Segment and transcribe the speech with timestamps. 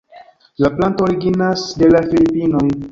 [0.65, 2.69] La planto originas de la Filipinoj.